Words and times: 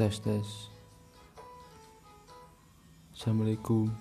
tes 0.00 0.16
tes 0.24 0.48
assalamualaikum. 3.12 3.92